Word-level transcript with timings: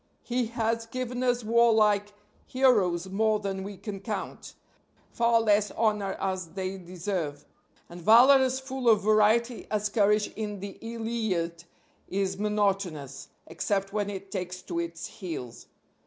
He 0.23 0.47
has 0.47 0.87
given 0.87 1.21
us 1.21 1.43
warlike 1.43 2.11
heroes 2.47 3.05
more 3.07 3.39
than 3.39 3.61
we 3.61 3.77
can 3.77 3.99
count 3.99 4.55
far 5.11 5.39
less 5.41 5.69
honor 5.69 6.17
as 6.19 6.53
they 6.53 6.79
deserve; 6.79 7.45
and 7.87 8.01
valor 8.01 8.37
as 8.39 8.59
full 8.59 8.89
of 8.89 9.03
variety 9.03 9.67
as 9.69 9.89
courage 9.89 10.31
in 10.35 10.59
the 10.59 10.79
Iliad 10.81 11.65
is 12.07 12.39
monotonous 12.39 13.29
except 13.45 13.93
when 13.93 14.09
it 14.09 14.31
takes 14.31 14.63
to 14.63 14.79
its 14.79 15.05
heels. 15.05 15.67